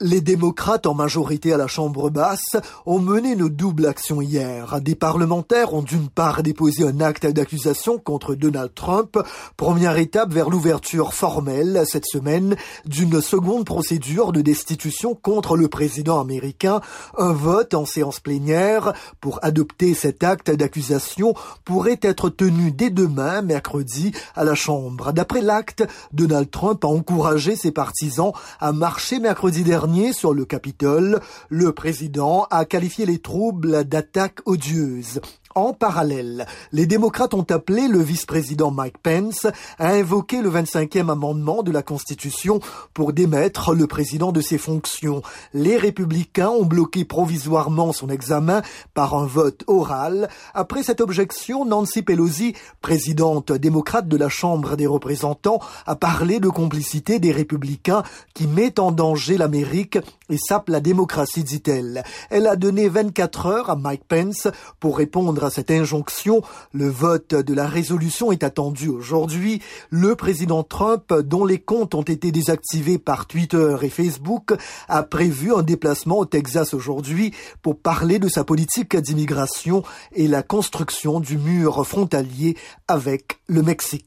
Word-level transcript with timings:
Les 0.00 0.20
démocrates 0.20 0.86
en 0.86 0.94
majorité 0.94 1.52
à 1.52 1.56
la 1.56 1.66
Chambre 1.66 2.08
basse 2.08 2.54
ont 2.86 3.00
mené 3.00 3.32
une 3.32 3.48
double 3.48 3.84
action 3.84 4.20
hier. 4.20 4.80
Des 4.80 4.94
parlementaires 4.94 5.74
ont 5.74 5.82
d'une 5.82 6.08
part 6.08 6.44
déposé 6.44 6.84
un 6.86 7.00
acte 7.00 7.26
d'accusation 7.26 7.98
contre 7.98 8.36
Donald 8.36 8.72
Trump, 8.76 9.18
première 9.56 9.96
étape 9.96 10.32
vers 10.32 10.50
l'ouverture 10.50 11.14
formelle 11.14 11.82
cette 11.84 12.06
semaine 12.06 12.54
d'une 12.86 13.20
seconde 13.20 13.64
procédure 13.64 14.30
de 14.30 14.40
destitution 14.40 15.16
contre 15.16 15.56
le 15.56 15.66
président 15.66 16.20
américain. 16.20 16.80
Un 17.16 17.32
vote 17.32 17.74
en 17.74 17.84
séance 17.84 18.20
plénière 18.20 18.92
pour 19.20 19.40
adopter 19.42 19.94
cet 19.94 20.22
acte 20.22 20.48
d'accusation 20.48 21.34
pourrait 21.64 21.98
être 22.02 22.28
tenu 22.28 22.70
dès 22.70 22.90
demain, 22.90 23.42
mercredi, 23.42 24.12
à 24.36 24.44
la 24.44 24.54
Chambre. 24.54 25.12
D'après 25.12 25.42
l'acte, 25.42 25.84
Donald 26.12 26.52
Trump 26.52 26.84
a 26.84 26.88
encouragé 26.88 27.56
ses 27.56 27.72
partisans 27.72 28.30
à 28.60 28.70
marcher 28.70 29.18
mercredi 29.18 29.64
dernier 29.64 29.87
sur 30.12 30.34
le 30.34 30.44
Capitole, 30.44 31.20
le 31.48 31.72
président 31.72 32.46
a 32.50 32.66
qualifié 32.66 33.06
les 33.06 33.18
troubles 33.20 33.84
d'attaques 33.84 34.40
odieuses. 34.44 35.20
En 35.54 35.72
parallèle, 35.72 36.46
les 36.72 36.86
démocrates 36.86 37.34
ont 37.34 37.46
appelé 37.48 37.88
le 37.88 38.00
vice-président 38.00 38.70
Mike 38.70 38.98
Pence 38.98 39.46
à 39.78 39.92
invoquer 39.92 40.42
le 40.42 40.50
25e 40.50 41.10
amendement 41.10 41.62
de 41.62 41.72
la 41.72 41.82
Constitution 41.82 42.60
pour 42.92 43.12
démettre 43.12 43.74
le 43.74 43.86
président 43.86 44.30
de 44.30 44.40
ses 44.40 44.58
fonctions. 44.58 45.22
Les 45.54 45.76
républicains 45.76 46.50
ont 46.50 46.66
bloqué 46.66 47.04
provisoirement 47.04 47.92
son 47.92 48.08
examen 48.08 48.62
par 48.94 49.14
un 49.14 49.26
vote 49.26 49.64
oral. 49.66 50.28
Après 50.54 50.82
cette 50.82 51.00
objection, 51.00 51.64
Nancy 51.64 52.02
Pelosi, 52.02 52.54
présidente 52.82 53.52
démocrate 53.52 54.06
de 54.06 54.16
la 54.16 54.28
Chambre 54.28 54.76
des 54.76 54.86
représentants, 54.86 55.60
a 55.86 55.96
parlé 55.96 56.40
de 56.40 56.48
complicité 56.48 57.18
des 57.18 57.32
républicains 57.32 58.02
qui 58.34 58.46
met 58.46 58.78
en 58.78 58.92
danger 58.92 59.38
l'Amérique 59.38 59.98
et 60.30 60.36
sape 60.36 60.68
la 60.68 60.80
démocratie, 60.80 61.42
dit-elle. 61.42 62.04
Elle 62.30 62.46
a 62.46 62.56
donné 62.56 62.88
24 62.88 63.46
heures 63.46 63.70
à 63.70 63.76
Mike 63.76 64.04
Pence 64.06 64.48
pour 64.78 64.98
répondre 64.98 65.47
cette 65.50 65.70
injonction, 65.70 66.42
le 66.72 66.88
vote 66.88 67.34
de 67.34 67.54
la 67.54 67.66
résolution 67.66 68.32
est 68.32 68.42
attendu 68.42 68.88
aujourd'hui. 68.88 69.62
Le 69.90 70.14
président 70.16 70.62
Trump, 70.62 71.12
dont 71.12 71.44
les 71.44 71.58
comptes 71.58 71.94
ont 71.94 72.02
été 72.02 72.32
désactivés 72.32 72.98
par 72.98 73.26
Twitter 73.26 73.76
et 73.82 73.88
Facebook, 73.88 74.54
a 74.88 75.02
prévu 75.02 75.54
un 75.54 75.62
déplacement 75.62 76.18
au 76.18 76.24
Texas 76.24 76.74
aujourd'hui 76.74 77.32
pour 77.62 77.78
parler 77.78 78.18
de 78.18 78.28
sa 78.28 78.44
politique 78.44 78.96
d'immigration 78.96 79.82
et 80.12 80.28
la 80.28 80.42
construction 80.42 81.20
du 81.20 81.38
mur 81.38 81.86
frontalier 81.86 82.56
avec 82.86 83.40
le 83.46 83.62
Mexique. 83.62 84.04